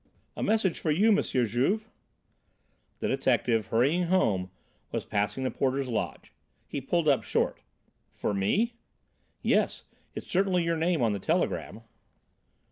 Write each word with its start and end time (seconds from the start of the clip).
"A 0.35 0.41
message 0.41 0.79
for 0.79 0.89
you, 0.89 1.09
M. 1.09 1.21
Juve." 1.21 1.87
The 3.01 3.07
detective, 3.07 3.67
hurrying 3.67 4.05
home, 4.05 4.49
was 4.91 5.05
passing 5.05 5.43
the 5.43 5.51
porter's 5.51 5.89
lodge. 5.89 6.33
He 6.65 6.81
pulled 6.81 7.07
up 7.07 7.21
short. 7.21 7.61
"For 8.09 8.33
me?" 8.33 8.73
"Yes 9.43 9.83
it's 10.15 10.25
certainly 10.25 10.63
your 10.63 10.75
name 10.75 11.03
on 11.03 11.13
the 11.13 11.19
telegram." 11.19 11.81